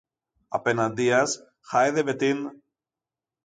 Απεναντίας, 0.57 1.39
χάιδευε 1.59 2.13
την 2.15 2.49